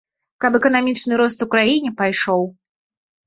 Каб 0.43 0.55
эканамічны 0.59 1.19
рост 1.23 1.45
у 1.47 1.47
краіне 1.53 1.93
пайшоў. 1.99 2.41